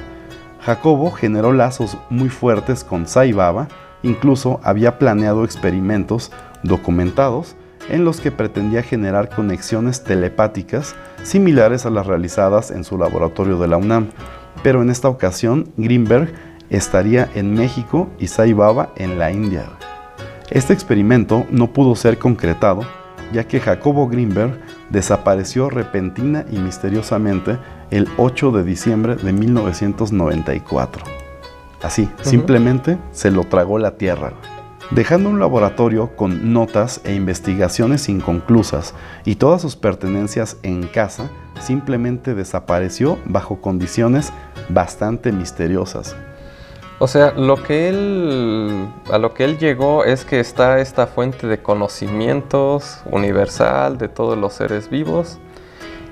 Jacobo 0.61 1.09
generó 1.11 1.53
lazos 1.53 1.97
muy 2.09 2.29
fuertes 2.29 2.83
con 2.83 3.07
Sai 3.07 3.33
Baba, 3.33 3.67
incluso 4.03 4.59
había 4.63 4.99
planeado 4.99 5.44
experimentos 5.44 6.31
documentados 6.61 7.56
en 7.89 8.06
los 8.06 8.21
que 8.21 8.31
pretendía 8.31 8.83
generar 8.83 9.30
conexiones 9.30 10.03
telepáticas 10.03 10.95
similares 11.23 11.87
a 11.87 11.89
las 11.89 12.06
realizadas 12.06 12.69
en 12.69 12.83
su 12.83 12.99
laboratorio 12.99 13.57
de 13.57 13.68
la 13.68 13.77
UNAM. 13.77 14.09
Pero 14.61 14.83
en 14.83 14.91
esta 14.91 15.09
ocasión, 15.09 15.71
Greenberg 15.77 16.31
estaría 16.71 17.30
en 17.35 17.54
México 17.54 18.09
y 18.18 18.28
Sai 18.28 18.54
Baba 18.54 18.92
en 18.95 19.19
la 19.19 19.31
India. 19.31 19.66
Este 20.49 20.73
experimento 20.73 21.45
no 21.51 21.71
pudo 21.71 21.95
ser 21.95 22.18
concretado, 22.18 22.81
ya 23.31 23.44
que 23.45 23.59
Jacobo 23.59 24.07
Greenberg 24.07 24.59
desapareció 24.90 25.69
repentina 25.69 26.45
y 26.49 26.57
misteriosamente 26.57 27.57
el 27.92 28.07
8 28.18 28.51
de 28.51 28.63
diciembre 28.63 29.16
de 29.16 29.31
1994. 29.33 31.04
Así, 31.81 32.09
simplemente 32.21 32.97
se 33.11 33.31
lo 33.31 33.44
tragó 33.44 33.78
la 33.78 33.97
tierra. 33.97 34.33
Dejando 34.92 35.30
un 35.30 35.40
laboratorio 35.40 36.16
con 36.16 36.51
notas 36.54 37.01
e 37.06 37.13
investigaciones 37.13 38.09
inconclusas 38.09 38.94
y 39.23 39.35
todas 39.35 39.61
sus 39.61 39.78
pertenencias 39.78 40.57
en 40.63 40.83
casa, 40.83 41.30
simplemente 41.61 42.33
desapareció 42.33 43.18
bajo 43.25 43.61
condiciones 43.61 44.33
bastante 44.69 45.31
misteriosas. 45.31 46.16
O 47.03 47.07
sea, 47.07 47.31
lo 47.31 47.55
que 47.63 47.89
él, 47.89 48.87
a 49.11 49.17
lo 49.17 49.33
que 49.33 49.43
él 49.43 49.57
llegó 49.57 50.05
es 50.05 50.23
que 50.23 50.39
está 50.39 50.79
esta 50.79 51.07
fuente 51.07 51.47
de 51.47 51.59
conocimientos 51.59 52.99
universal 53.09 53.97
de 53.97 54.07
todos 54.07 54.37
los 54.37 54.53
seres 54.53 54.87
vivos 54.87 55.39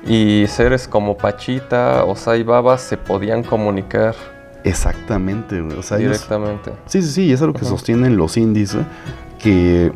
y 0.04 0.46
seres 0.48 0.88
como 0.88 1.16
Pachita 1.16 2.06
o 2.06 2.16
Sai 2.16 2.42
Baba 2.42 2.80
se 2.80 2.98
podían 2.98 3.44
comunicar. 3.44 4.16
Exactamente, 4.64 5.62
O 5.62 5.84
sea, 5.84 5.98
Directamente. 5.98 6.72
sí, 6.88 7.04
sí, 7.04 7.12
sí, 7.12 7.32
eso 7.32 7.46
es 7.46 7.54
lo 7.54 7.60
que 7.60 7.66
sostienen 7.66 8.18
los 8.18 8.36
índices, 8.36 8.84
que 9.38 9.92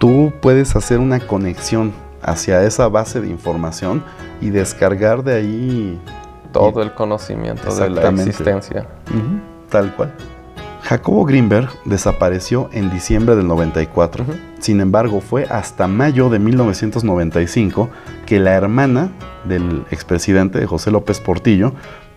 tú 0.00 0.32
puedes 0.42 0.74
hacer 0.74 0.98
una 0.98 1.20
conexión 1.20 1.92
hacia 2.22 2.64
esa 2.64 2.88
base 2.88 3.20
de 3.20 3.28
información 3.28 4.02
y 4.40 4.50
descargar 4.50 5.22
de 5.22 5.34
ahí 5.36 6.00
todo 6.52 6.82
el 6.82 6.92
conocimiento 6.92 7.72
de 7.72 7.88
la 7.88 8.08
existencia 8.08 8.88
tal 9.72 9.92
cual. 9.96 10.14
Jacobo 10.82 11.24
Greenberg 11.24 11.68
desapareció 11.84 12.68
en 12.72 12.90
diciembre 12.90 13.34
del 13.34 13.48
94. 13.48 14.24
Sin 14.58 14.80
embargo, 14.80 15.20
fue 15.20 15.44
hasta 15.44 15.88
mayo 15.88 16.28
de 16.28 16.38
1995 16.38 17.88
que 18.26 18.38
la 18.38 18.52
hermana 18.52 19.10
del 19.44 19.84
expresidente 19.90 20.64
José 20.66 20.90
López 20.90 21.18
Portillo 21.18 21.72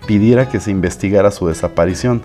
pidiera 0.05 0.50
que 0.50 0.59
se 0.59 0.71
investigara 0.71 1.31
su 1.31 1.47
desaparición. 1.47 2.24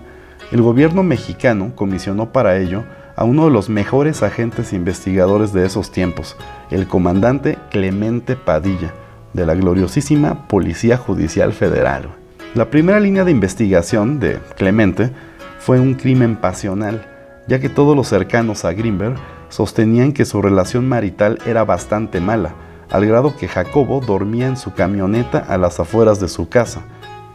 El 0.50 0.62
gobierno 0.62 1.02
mexicano 1.02 1.72
comisionó 1.76 2.32
para 2.32 2.58
ello 2.58 2.84
a 3.16 3.24
uno 3.24 3.44
de 3.44 3.50
los 3.50 3.68
mejores 3.68 4.22
agentes 4.22 4.72
investigadores 4.72 5.52
de 5.52 5.66
esos 5.66 5.92
tiempos, 5.92 6.36
el 6.70 6.88
comandante 6.88 7.58
Clemente 7.70 8.34
Padilla, 8.34 8.92
de 9.34 9.46
la 9.46 9.54
gloriosísima 9.54 10.48
Policía 10.48 10.96
Judicial 10.96 11.52
Federal. 11.52 12.19
La 12.52 12.68
primera 12.68 12.98
línea 12.98 13.22
de 13.24 13.30
investigación 13.30 14.18
de 14.18 14.40
Clemente 14.56 15.12
fue 15.60 15.78
un 15.78 15.94
crimen 15.94 16.34
pasional, 16.34 17.06
ya 17.46 17.60
que 17.60 17.68
todos 17.68 17.94
los 17.94 18.08
cercanos 18.08 18.64
a 18.64 18.72
Greenberg 18.72 19.14
sostenían 19.50 20.12
que 20.12 20.24
su 20.24 20.42
relación 20.42 20.88
marital 20.88 21.38
era 21.46 21.64
bastante 21.64 22.20
mala, 22.20 22.56
al 22.90 23.06
grado 23.06 23.36
que 23.36 23.46
Jacobo 23.46 24.00
dormía 24.00 24.48
en 24.48 24.56
su 24.56 24.74
camioneta 24.74 25.38
a 25.38 25.58
las 25.58 25.78
afueras 25.78 26.18
de 26.18 26.26
su 26.26 26.48
casa. 26.48 26.80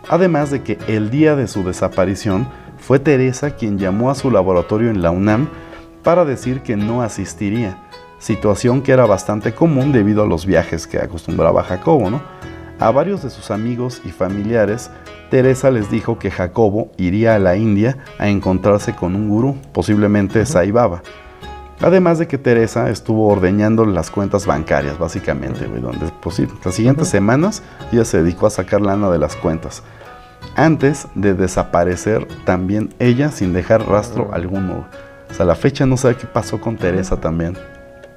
Además 0.10 0.52
de 0.52 0.64
que 0.64 0.78
el 0.88 1.10
día 1.10 1.38
de 1.38 1.48
su 1.48 1.64
desaparición 1.64 2.50
fue 2.78 3.00
Teresa 3.00 3.52
quien 3.52 3.80
llamó 3.80 4.12
a 4.12 4.16
su 4.16 4.30
laboratorio 4.30 4.90
en 4.90 5.02
la 5.02 5.12
UNAM 5.12 5.48
para 6.04 6.26
decir 6.26 6.60
que 6.60 6.76
no 6.76 7.02
asistiría, 7.02 7.78
situación 8.20 8.82
que 8.82 8.92
era 8.92 9.06
bastante 9.06 9.54
común 9.54 9.94
debido 9.94 10.24
a 10.24 10.28
los 10.28 10.46
viajes 10.46 10.88
que 10.88 10.98
acostumbraba 10.98 11.64
Jacobo, 11.64 12.10
¿no? 12.10 12.22
A 12.80 12.92
varios 12.92 13.24
de 13.24 13.30
sus 13.30 13.52
amigos 13.52 14.02
y 14.04 14.10
familiares, 14.10 14.92
Teresa 15.32 15.72
les 15.72 15.90
dijo 15.90 16.20
que 16.20 16.30
Jacobo 16.30 16.92
iría 16.98 17.36
a 17.36 17.40
la 17.40 17.56
India 17.56 17.98
a 18.20 18.28
encontrarse 18.28 18.94
con 18.94 19.16
un 19.16 19.30
gurú, 19.30 19.56
posiblemente 19.72 20.46
Sai 20.46 20.72
Baba. 20.72 21.02
Además 21.80 22.20
de 22.20 22.28
que 22.28 22.38
Teresa 22.38 22.90
estuvo 22.90 23.28
ordeñando 23.28 23.86
las 23.86 24.12
cuentas 24.12 24.46
bancarias, 24.46 25.00
básicamente, 25.00 25.68
donde 25.68 26.12
pues 26.22 26.42
las 26.64 26.76
siguientes 26.76 27.08
semanas 27.08 27.64
ella 27.92 28.04
se 28.04 28.22
dedicó 28.22 28.48
a 28.48 28.50
sacar 28.50 28.82
lana 28.82 29.10
de 29.10 29.20
las 29.20 29.38
cuentas. 29.38 29.82
Antes 30.58 31.08
de 31.16 31.34
desaparecer 31.34 32.28
también 32.46 32.94
ella 33.00 33.32
sin 33.32 33.54
dejar 33.54 33.88
rastro 33.88 34.34
alguno. 34.34 34.86
O 35.30 35.34
sea, 35.34 35.46
la 35.46 35.56
fecha 35.56 35.86
no 35.86 35.96
sabe 35.96 36.16
qué 36.16 36.28
pasó 36.28 36.60
con 36.60 36.78
Teresa 36.78 37.20
también. 37.20 37.58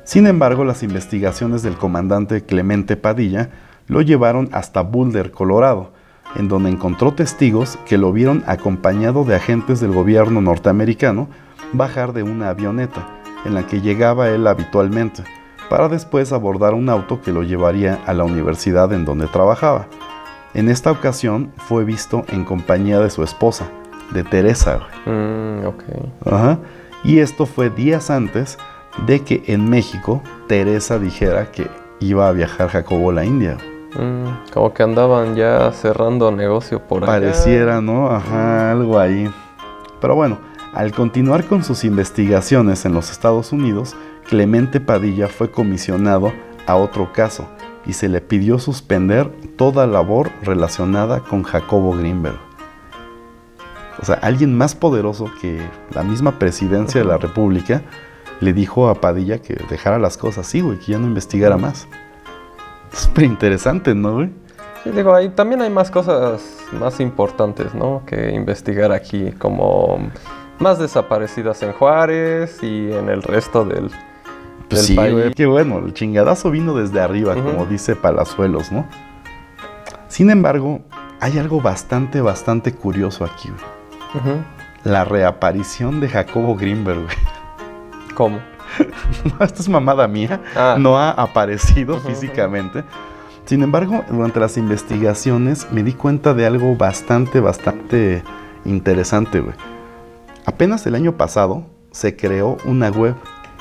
Sin 0.04 0.26
embargo, 0.26 0.64
las 0.64 0.82
investigaciones 0.82 1.62
del 1.62 1.76
comandante 1.76 2.42
Clemente 2.44 2.96
Padilla 2.96 3.50
lo 3.88 4.02
llevaron 4.02 4.48
hasta 4.52 4.82
Boulder, 4.82 5.32
Colorado, 5.32 5.90
en 6.36 6.48
donde 6.48 6.70
encontró 6.70 7.14
testigos 7.14 7.78
que 7.86 7.98
lo 7.98 8.12
vieron 8.12 8.44
acompañado 8.46 9.24
de 9.24 9.34
agentes 9.34 9.80
del 9.80 9.92
gobierno 9.92 10.40
norteamericano 10.40 11.28
bajar 11.72 12.12
de 12.12 12.22
una 12.22 12.50
avioneta 12.50 13.06
en 13.44 13.54
la 13.54 13.66
que 13.66 13.80
llegaba 13.80 14.28
él 14.28 14.46
habitualmente, 14.46 15.24
para 15.70 15.88
después 15.88 16.32
abordar 16.32 16.74
un 16.74 16.88
auto 16.88 17.20
que 17.22 17.32
lo 17.32 17.42
llevaría 17.42 17.98
a 18.06 18.14
la 18.14 18.24
universidad 18.24 18.92
en 18.92 19.04
donde 19.04 19.26
trabajaba. 19.26 19.86
En 20.54 20.68
esta 20.68 20.90
ocasión 20.90 21.52
fue 21.56 21.84
visto 21.84 22.24
en 22.28 22.44
compañía 22.44 23.00
de 23.00 23.10
su 23.10 23.22
esposa, 23.22 23.68
de 24.12 24.24
Teresa. 24.24 24.80
Mm, 25.06 25.66
ok. 25.66 25.84
Ajá. 26.26 26.58
Y 27.04 27.18
esto 27.18 27.46
fue 27.46 27.70
días 27.70 28.10
antes 28.10 28.58
de 29.06 29.20
que 29.20 29.42
en 29.46 29.68
México 29.68 30.22
Teresa 30.48 30.98
dijera 30.98 31.52
que 31.52 31.68
iba 32.00 32.28
a 32.28 32.32
viajar 32.32 32.68
Jacobo 32.68 33.10
a 33.10 33.14
la 33.14 33.24
India. 33.24 33.56
Mm, 33.96 34.52
como 34.52 34.74
que 34.74 34.82
andaban 34.82 35.34
ya 35.34 35.72
cerrando 35.72 36.30
negocio 36.30 36.86
por 36.86 37.04
allá. 37.04 37.12
Pareciera, 37.12 37.80
¿no? 37.80 38.10
Ajá, 38.10 38.72
algo 38.72 38.98
ahí. 38.98 39.30
Pero 40.00 40.14
bueno, 40.14 40.38
al 40.74 40.92
continuar 40.92 41.44
con 41.44 41.64
sus 41.64 41.84
investigaciones 41.84 42.84
en 42.84 42.92
los 42.92 43.10
Estados 43.10 43.52
Unidos, 43.52 43.96
Clemente 44.28 44.80
Padilla 44.80 45.28
fue 45.28 45.50
comisionado 45.50 46.32
a 46.66 46.76
otro 46.76 47.12
caso 47.12 47.48
y 47.86 47.94
se 47.94 48.08
le 48.08 48.20
pidió 48.20 48.58
suspender 48.58 49.32
toda 49.56 49.86
labor 49.86 50.30
relacionada 50.42 51.20
con 51.20 51.42
Jacobo 51.42 51.96
Greenberg. 51.96 52.38
O 54.00 54.04
sea, 54.04 54.16
alguien 54.16 54.56
más 54.56 54.74
poderoso 54.74 55.30
que 55.40 55.60
la 55.92 56.04
misma 56.04 56.38
presidencia 56.38 57.00
de 57.00 57.06
la 57.06 57.16
República 57.16 57.82
le 58.40 58.52
dijo 58.52 58.88
a 58.88 58.94
Padilla 59.00 59.40
que 59.40 59.54
dejara 59.68 59.98
las 59.98 60.16
cosas 60.16 60.46
así, 60.46 60.60
güey, 60.60 60.78
que 60.78 60.92
ya 60.92 60.98
no 60.98 61.06
investigara 61.06 61.56
más. 61.56 61.88
Súper 62.92 63.24
interesante, 63.24 63.94
¿no, 63.94 64.14
güey? 64.14 64.30
Sí, 64.84 64.90
digo, 64.90 65.14
ahí 65.14 65.28
también 65.30 65.60
hay 65.62 65.70
más 65.70 65.90
cosas 65.90 66.42
más 66.72 67.00
importantes, 67.00 67.74
¿no? 67.74 68.02
Que 68.06 68.32
investigar 68.32 68.92
aquí, 68.92 69.32
como 69.38 69.98
más 70.58 70.78
desaparecidas 70.78 71.62
en 71.62 71.72
Juárez 71.72 72.62
y 72.62 72.92
en 72.92 73.08
el 73.08 73.22
resto 73.22 73.64
del, 73.64 73.90
Pues 74.68 74.80
del 74.80 74.80
sí, 74.80 74.94
país. 74.94 75.12
güey, 75.12 75.32
qué 75.34 75.46
bueno, 75.46 75.78
el 75.78 75.94
chingadazo 75.94 76.50
vino 76.50 76.74
desde 76.74 77.00
arriba, 77.00 77.34
como 77.34 77.66
dice 77.66 77.96
Palazuelos, 77.96 78.70
¿no? 78.72 78.86
Sin 80.08 80.30
embargo, 80.30 80.80
hay 81.20 81.38
algo 81.38 81.60
bastante, 81.60 82.20
bastante 82.20 82.72
curioso 82.72 83.24
aquí, 83.24 83.50
güey. 83.50 84.36
La 84.84 85.04
reaparición 85.04 86.00
de 86.00 86.08
Jacobo 86.08 86.56
Greenberg, 86.56 87.02
güey. 87.02 87.16
¿Cómo? 88.14 88.38
No, 89.24 89.44
Esto 89.44 89.62
es 89.62 89.68
mamada 89.68 90.06
mía. 90.08 90.40
Ah. 90.56 90.76
No 90.78 90.98
ha 90.98 91.10
aparecido 91.10 91.98
físicamente. 92.00 92.84
Sin 93.44 93.62
embargo, 93.62 94.04
durante 94.10 94.40
las 94.40 94.56
investigaciones 94.58 95.70
me 95.72 95.82
di 95.82 95.94
cuenta 95.94 96.34
de 96.34 96.46
algo 96.46 96.76
bastante, 96.76 97.40
bastante 97.40 98.22
interesante, 98.64 99.40
güey. 99.40 99.54
Apenas 100.44 100.86
el 100.86 100.94
año 100.94 101.16
pasado 101.16 101.64
se 101.90 102.14
creó 102.16 102.58
una 102.64 102.90
web 102.90 103.14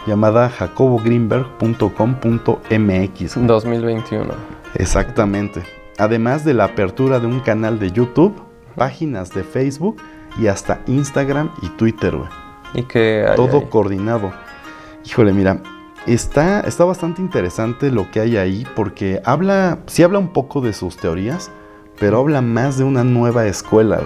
llamada 0.05 0.49
jacobogreenberg.com.mx. 0.49 3.47
2021. 3.47 4.33
Exactamente. 4.75 5.63
Además 5.97 6.45
de 6.45 6.53
la 6.53 6.65
apertura 6.65 7.19
de 7.19 7.25
un 7.27 7.39
canal 7.39 7.79
de 7.79 7.91
YouTube, 7.91 8.39
páginas 8.75 9.33
de 9.33 9.43
Facebook 9.43 9.97
y 10.37 10.47
hasta 10.47 10.81
Instagram 10.87 11.51
y 11.61 11.69
Twitter, 11.69 12.15
güey. 12.15 12.29
Y 12.73 12.83
que 12.83 13.25
Todo 13.35 13.69
coordinado. 13.69 14.31
Híjole, 15.07 15.31
mira, 15.31 15.61
está, 16.05 16.59
está 16.59 16.83
bastante 16.83 17.21
interesante 17.21 17.91
lo 17.91 18.11
que 18.11 18.19
hay 18.19 18.35
ahí 18.35 18.67
porque 18.75 19.21
habla, 19.23 19.79
sí 19.85 20.03
habla 20.03 20.19
un 20.19 20.33
poco 20.33 20.59
de 20.59 20.73
sus 20.73 20.97
teorías, 20.97 21.49
pero 21.97 22.19
habla 22.19 22.41
más 22.41 22.77
de 22.77 22.83
una 22.83 23.05
nueva 23.05 23.45
escuela, 23.45 24.01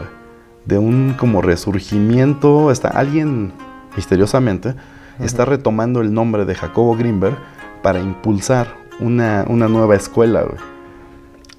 de 0.65 0.77
un 0.77 1.15
como 1.17 1.41
resurgimiento. 1.41 2.69
Está 2.69 2.89
alguien 2.89 3.51
misteriosamente 3.95 4.75
está 5.19 5.43
retomando 5.43 6.01
el 6.01 6.13
nombre 6.13 6.45
de 6.45 6.53
Jacobo 6.53 6.95
Greenberg 6.95 7.35
para 7.81 7.99
impulsar 7.99 8.67
una, 8.99 9.43
una 9.47 9.67
nueva 9.67 9.95
escuela. 9.95 10.43
güey. 10.43 10.59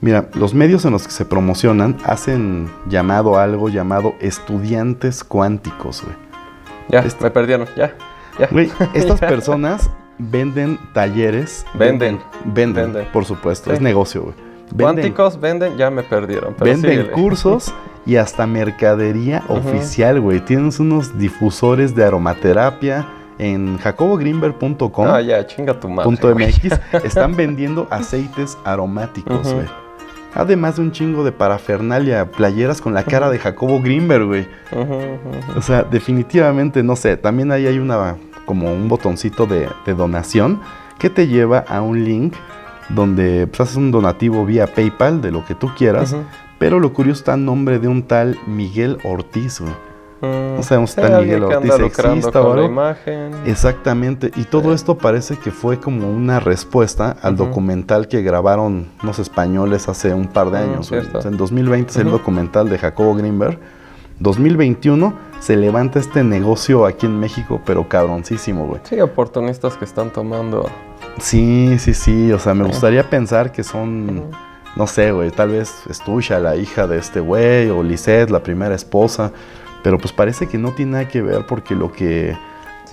Mira, 0.00 0.28
los 0.34 0.54
medios 0.54 0.84
en 0.84 0.92
los 0.92 1.04
que 1.04 1.12
se 1.12 1.24
promocionan 1.24 1.96
hacen 2.04 2.70
llamado 2.88 3.36
a 3.36 3.42
algo 3.42 3.70
llamado 3.70 4.14
estudiantes 4.20 5.24
cuánticos, 5.24 6.04
güey. 6.04 6.14
Ya, 6.88 7.04
me 7.20 7.30
perdieron, 7.32 7.66
ya. 7.76 7.92
Güey, 8.50 8.70
estas 8.94 9.20
personas 9.20 9.90
venden 10.18 10.78
talleres. 10.92 11.66
Venden. 11.74 12.20
Venden, 12.44 12.92
Venden. 12.92 13.12
por 13.12 13.24
supuesto. 13.24 13.70
Sí. 13.70 13.76
Es 13.76 13.80
negocio, 13.80 14.22
güey. 14.22 14.34
Venden, 14.74 14.84
Cuánticos 14.84 15.40
venden, 15.40 15.76
ya 15.76 15.90
me 15.90 16.02
perdieron. 16.02 16.54
Pero 16.54 16.70
venden 16.70 16.90
síguele. 16.92 17.10
cursos 17.10 17.74
y 18.06 18.16
hasta 18.16 18.46
mercadería 18.46 19.42
oficial, 19.48 20.20
güey. 20.20 20.40
Tienes 20.40 20.80
unos 20.80 21.18
difusores 21.18 21.94
de 21.94 22.04
aromaterapia 22.04 23.06
en 23.38 23.78
jacobogreenberg.com. 23.78 25.06
Ah, 25.06 25.20
ya, 25.20 25.46
chinga 25.46 25.78
tu 25.78 25.88
madre. 25.88 26.10
MX 26.10 26.80
están 27.04 27.36
vendiendo 27.36 27.86
aceites 27.90 28.56
aromáticos, 28.64 29.52
güey. 29.52 29.66
Además 30.34 30.76
de 30.76 30.82
un 30.82 30.92
chingo 30.92 31.24
de 31.24 31.32
parafernalia, 31.32 32.30
playeras 32.30 32.80
con 32.80 32.94
la 32.94 33.04
cara 33.04 33.30
de 33.30 33.38
Jacobo 33.38 33.80
Greenberg, 33.80 34.24
güey. 34.24 34.48
O 35.56 35.62
sea, 35.62 35.82
definitivamente, 35.82 36.82
no 36.82 36.96
sé, 36.96 37.16
también 37.16 37.52
ahí 37.52 37.66
hay 37.66 37.78
una, 37.78 38.16
como 38.46 38.72
un 38.72 38.88
botoncito 38.88 39.46
de, 39.46 39.68
de 39.84 39.94
donación 39.94 40.60
que 40.98 41.10
te 41.10 41.26
lleva 41.26 41.64
a 41.68 41.82
un 41.82 42.04
link 42.04 42.34
donde 42.88 43.46
pues, 43.46 43.60
haces 43.60 43.76
un 43.76 43.90
donativo 43.90 44.44
vía 44.44 44.66
PayPal 44.66 45.20
de 45.20 45.30
lo 45.32 45.44
que 45.44 45.54
tú 45.54 45.70
quieras. 45.76 46.14
Pero 46.58 46.78
lo 46.78 46.92
curioso 46.92 47.20
está 47.20 47.34
el 47.34 47.44
nombre 47.44 47.78
de 47.78 47.88
un 47.88 48.04
tal 48.04 48.38
Miguel 48.46 48.98
Ortiz, 49.04 49.60
güey. 49.60 49.72
No 50.22 50.62
sabemos 50.62 50.92
si 50.92 51.00
está 51.00 51.18
Miguel 51.20 51.42
Ortiz 51.42 51.72
exista 51.80 52.40
o 52.40 52.52
algo. 52.52 52.64
imagen. 52.66 53.32
Exactamente, 53.44 54.30
y 54.36 54.44
todo 54.44 54.68
Sí. 54.68 54.74
esto 54.76 54.96
parece 54.96 55.36
que 55.36 55.50
fue 55.50 55.80
como 55.80 56.08
una 56.10 56.38
respuesta 56.40 57.16
al 57.22 57.36
documental 57.36 58.06
que 58.06 58.22
grabaron 58.22 58.86
los 59.02 59.18
españoles 59.18 59.88
hace 59.88 60.14
un 60.14 60.28
par 60.28 60.50
de 60.50 60.60
Mm, 60.60 60.70
años. 60.70 60.92
O 60.92 61.20
sea, 61.20 61.30
en 61.30 61.36
2020 61.36 61.90
es 61.90 61.96
el 61.96 62.10
documental 62.10 62.68
de 62.68 62.78
Jacobo 62.78 63.14
Greenberg. 63.16 63.58
2021 64.20 65.14
se 65.40 65.56
levanta 65.56 65.98
este 65.98 66.22
negocio 66.22 66.86
aquí 66.86 67.06
en 67.06 67.18
México, 67.18 67.60
pero 67.66 67.88
cabroncísimo, 67.88 68.66
güey. 68.66 68.80
Sí, 68.84 69.00
oportunistas 69.00 69.76
que 69.76 69.84
están 69.84 70.10
tomando. 70.10 70.68
Sí, 71.18 71.76
sí, 71.78 71.92
sí, 71.94 72.30
o 72.32 72.38
sea, 72.38 72.54
me 72.54 72.64
gustaría 72.64 73.08
pensar 73.10 73.50
que 73.50 73.64
son, 73.64 74.22
no 74.76 74.86
sé, 74.86 75.10
güey, 75.10 75.30
tal 75.32 75.50
vez 75.50 75.74
Estusha, 75.90 76.38
la 76.38 76.54
hija 76.56 76.86
de 76.86 76.98
este 76.98 77.18
güey, 77.20 77.68
o 77.70 77.82
Lisette, 77.82 78.30
la 78.30 78.40
primera 78.42 78.74
esposa, 78.74 79.32
pero 79.82 79.98
pues 79.98 80.12
parece 80.12 80.46
que 80.46 80.58
no 80.58 80.72
tiene 80.72 80.92
nada 80.92 81.08
que 81.08 81.22
ver 81.22 81.46
porque 81.46 81.74
lo 81.74 81.92
que, 81.92 82.36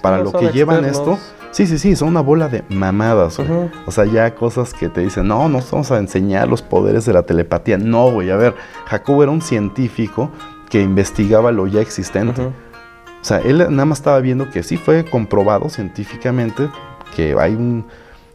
para 0.02 0.20
lo 0.20 0.32
que 0.32 0.50
llevan 0.52 0.86
esto, 0.86 1.18
sí, 1.52 1.68
sí, 1.68 1.78
sí, 1.78 1.96
son 1.96 2.10
una 2.10 2.22
bola 2.22 2.50
de 2.50 2.64
mamadas, 2.70 3.38
güey. 3.38 3.70
O 3.86 3.92
sea, 3.92 4.06
ya 4.06 4.34
cosas 4.36 4.74
que 4.74 4.90
te 4.90 5.02
dicen, 5.02 5.28
no, 5.28 5.50
no 5.50 5.60
vamos 5.72 5.92
a 5.92 5.98
enseñar 5.98 6.48
los 6.48 6.62
poderes 6.62 7.06
de 7.06 7.14
la 7.14 7.24
telepatía. 7.24 7.78
No, 7.78 8.12
güey, 8.12 8.30
a 8.32 8.36
ver, 8.36 8.56
Jacobo 8.88 9.24
era 9.24 9.32
un 9.32 9.42
científico 9.42 10.32
que 10.70 10.82
investigaba 10.82 11.52
lo 11.52 11.68
ya 11.68 11.82
existente. 11.82 12.42
O 12.42 13.24
sea, 13.24 13.40
él 13.40 13.58
nada 13.58 13.86
más 13.86 14.00
estaba 14.00 14.20
viendo 14.20 14.50
que 14.50 14.64
sí 14.64 14.78
fue 14.78 15.04
comprobado 15.04 15.70
científicamente 15.70 16.70
que 17.16 17.36
hay 17.38 17.54
un 17.54 17.86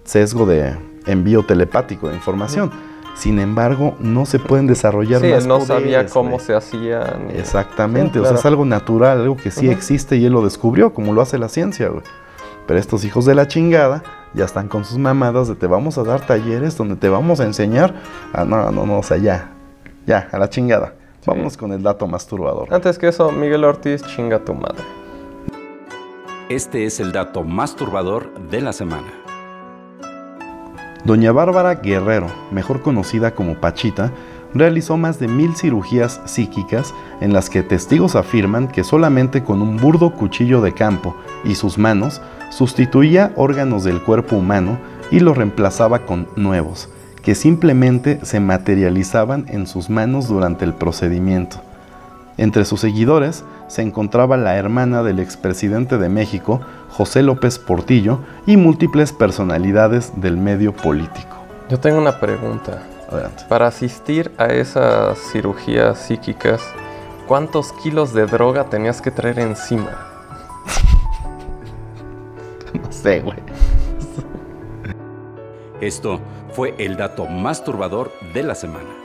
sesgo 0.04 0.44
de 0.44 0.76
envío 1.06 1.42
telepático 1.44 2.08
de 2.08 2.16
información. 2.16 2.70
Sin 3.14 3.38
embargo, 3.38 3.94
no 4.00 4.26
se 4.26 4.38
pueden 4.38 4.66
desarrollar 4.66 5.20
Sí, 5.20 5.28
más 5.28 5.42
él 5.42 5.48
no 5.48 5.58
poderes, 5.60 5.82
sabía 5.82 6.06
cómo 6.06 6.38
se 6.40 6.54
hacía. 6.54 7.16
ni- 7.26 7.34
Exactamente, 7.38 8.14
Sí, 8.14 8.18
o 8.18 8.24
sea, 8.28 8.34
es 8.36 8.44
algo 8.44 8.64
natural, 8.64 9.20
algo 9.20 9.36
que 9.36 9.50
sí 9.52 9.68
existe 9.70 10.16
y 10.16 10.24
él 10.26 10.32
lo 10.32 10.42
descubrió, 10.42 10.92
como 10.92 11.12
lo 11.12 11.22
hace 11.22 11.38
la 11.38 11.48
ciencia, 11.48 11.88
güey. 11.88 12.02
Pero 12.66 12.80
estos 12.80 13.04
hijos 13.04 13.24
de 13.24 13.34
la 13.34 13.46
chingada 13.46 14.02
ya 14.34 14.44
están 14.44 14.68
con 14.68 14.84
sus 14.84 14.98
mamadas 14.98 15.46
de 15.48 15.54
te 15.54 15.66
vamos 15.66 15.96
a 15.98 16.02
dar 16.02 16.26
talleres 16.26 16.76
donde 16.76 16.96
te 16.96 17.08
vamos 17.08 17.38
a 17.38 17.44
enseñar. 17.44 17.94
Ah, 18.32 18.44
no, 18.44 18.70
no, 18.72 18.84
no, 18.86 18.98
o 18.98 19.02
sea, 19.02 19.16
ya, 19.18 19.50
ya, 20.06 20.28
a 20.32 20.38
la 20.38 20.48
chingada. 20.50 20.94
Vámonos 21.26 21.56
con 21.56 21.72
el 21.72 21.82
dato 21.82 22.06
masturbador. 22.06 22.72
Antes 22.74 22.98
que 22.98 23.08
eso, 23.08 23.30
Miguel 23.32 23.64
Ortiz, 23.64 24.02
chinga 24.02 24.40
tu 24.40 24.54
madre. 24.54 24.82
Este 26.48 26.84
es 26.84 27.00
el 27.00 27.12
dato 27.12 27.42
más 27.44 27.76
turbador 27.76 28.32
de 28.50 28.60
la 28.60 28.72
semana. 28.72 29.06
Doña 31.04 31.32
Bárbara 31.32 31.74
Guerrero, 31.74 32.28
mejor 32.50 32.80
conocida 32.80 33.34
como 33.34 33.56
Pachita, 33.56 34.10
realizó 34.54 34.96
más 34.96 35.18
de 35.18 35.28
mil 35.28 35.54
cirugías 35.54 36.22
psíquicas 36.24 36.94
en 37.20 37.34
las 37.34 37.50
que 37.50 37.62
testigos 37.62 38.16
afirman 38.16 38.68
que 38.68 38.84
solamente 38.84 39.44
con 39.44 39.60
un 39.60 39.76
burdo 39.76 40.14
cuchillo 40.14 40.62
de 40.62 40.72
campo 40.72 41.14
y 41.44 41.56
sus 41.56 41.76
manos 41.76 42.22
sustituía 42.50 43.32
órganos 43.36 43.84
del 43.84 44.00
cuerpo 44.00 44.36
humano 44.36 44.78
y 45.10 45.20
los 45.20 45.36
reemplazaba 45.36 46.06
con 46.06 46.26
nuevos, 46.36 46.88
que 47.22 47.34
simplemente 47.34 48.20
se 48.22 48.40
materializaban 48.40 49.44
en 49.48 49.66
sus 49.66 49.90
manos 49.90 50.28
durante 50.28 50.64
el 50.64 50.72
procedimiento. 50.72 51.60
Entre 52.36 52.64
sus 52.64 52.80
seguidores 52.80 53.44
se 53.68 53.82
encontraba 53.82 54.36
la 54.36 54.56
hermana 54.56 55.02
del 55.02 55.20
expresidente 55.20 55.98
de 55.98 56.08
México, 56.08 56.60
José 56.90 57.22
López 57.22 57.58
Portillo, 57.58 58.20
y 58.46 58.56
múltiples 58.56 59.12
personalidades 59.12 60.12
del 60.20 60.36
medio 60.36 60.72
político. 60.74 61.36
Yo 61.70 61.78
tengo 61.78 61.98
una 61.98 62.18
pregunta. 62.18 62.82
Adelante. 63.10 63.44
Para 63.48 63.68
asistir 63.68 64.32
a 64.38 64.46
esas 64.46 65.18
cirugías 65.30 65.98
psíquicas, 65.98 66.60
¿cuántos 67.28 67.72
kilos 67.72 68.12
de 68.12 68.26
droga 68.26 68.64
tenías 68.64 69.00
que 69.00 69.10
traer 69.10 69.38
encima? 69.38 69.90
No 72.74 72.90
sé, 72.90 73.20
güey. 73.20 73.38
Esto 75.80 76.18
fue 76.52 76.74
el 76.78 76.96
dato 76.96 77.26
más 77.26 77.62
turbador 77.62 78.10
de 78.32 78.42
la 78.42 78.56
semana. 78.56 79.03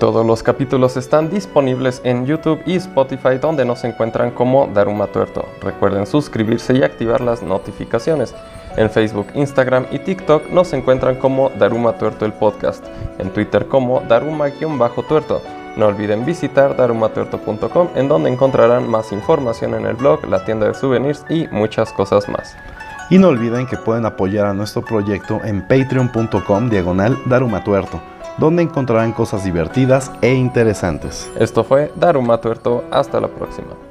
Todos 0.00 0.24
los 0.24 0.42
capítulos 0.42 0.96
están 0.96 1.28
disponibles 1.28 2.00
en 2.04 2.24
YouTube 2.24 2.62
y 2.64 2.76
Spotify 2.76 3.36
donde 3.38 3.66
nos 3.66 3.84
encuentran 3.84 4.30
como 4.30 4.66
Daruma 4.66 5.08
Tuerto. 5.08 5.44
Recuerden 5.60 6.06
suscribirse 6.06 6.72
y 6.72 6.82
activar 6.82 7.20
las 7.20 7.42
notificaciones. 7.42 8.34
En 8.78 8.88
Facebook, 8.88 9.26
Instagram 9.34 9.84
y 9.90 9.98
TikTok 9.98 10.48
nos 10.48 10.72
encuentran 10.72 11.16
como 11.16 11.50
Daruma 11.50 11.98
Tuerto 11.98 12.24
el 12.24 12.32
podcast. 12.32 12.82
En 13.18 13.28
Twitter 13.28 13.66
como 13.66 14.00
Daruma-tuerto. 14.00 15.42
No 15.76 15.88
olviden 15.88 16.24
visitar 16.24 16.74
darumatuerto.com 16.78 17.88
en 17.94 18.08
donde 18.08 18.30
encontrarán 18.30 18.88
más 18.88 19.12
información 19.12 19.74
en 19.74 19.84
el 19.84 19.96
blog, 19.96 20.26
la 20.26 20.46
tienda 20.46 20.66
de 20.66 20.72
souvenirs 20.72 21.26
y 21.28 21.46
muchas 21.48 21.92
cosas 21.92 22.26
más. 22.26 22.56
Y 23.10 23.18
no 23.18 23.28
olviden 23.28 23.66
que 23.66 23.76
pueden 23.76 24.06
apoyar 24.06 24.46
a 24.46 24.54
nuestro 24.54 24.80
proyecto 24.82 25.40
en 25.44 25.60
patreon.com 25.60 26.70
diagonal 26.70 27.18
darumatuerto, 27.26 28.00
donde 28.40 28.62
encontrarán 28.62 29.12
cosas 29.12 29.44
divertidas 29.44 30.10
e 30.22 30.34
interesantes. 30.34 31.30
Esto 31.38 31.62
fue 31.62 31.92
Daruma 31.94 32.38
Tuerto. 32.38 32.84
Hasta 32.90 33.20
la 33.20 33.28
próxima. 33.28 33.89